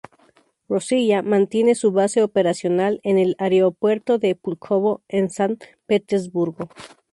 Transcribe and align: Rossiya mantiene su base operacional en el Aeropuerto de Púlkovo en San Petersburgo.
Rossiya 0.67 1.21
mantiene 1.21 1.75
su 1.75 1.91
base 1.91 2.23
operacional 2.23 2.99
en 3.03 3.19
el 3.19 3.35
Aeropuerto 3.37 4.17
de 4.17 4.33
Púlkovo 4.33 5.03
en 5.07 5.29
San 5.29 5.59
Petersburgo. 5.85 6.69